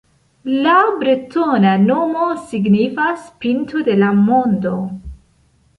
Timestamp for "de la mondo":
3.91-4.75